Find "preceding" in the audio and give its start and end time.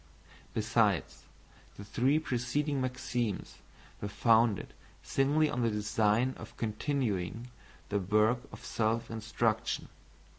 2.17-2.81